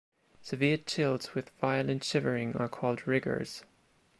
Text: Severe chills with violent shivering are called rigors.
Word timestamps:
Severe 0.41 0.77
chills 0.77 1.35
with 1.35 1.51
violent 1.61 2.03
shivering 2.03 2.55
are 2.57 2.67
called 2.67 3.07
rigors. 3.07 3.65